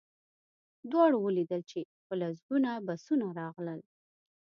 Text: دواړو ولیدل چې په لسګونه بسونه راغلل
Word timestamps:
دواړو 0.91 1.17
ولیدل 1.21 1.61
چې 1.71 1.79
په 2.07 2.13
لسګونه 2.21 2.69
بسونه 2.87 3.25
راغلل 3.39 3.79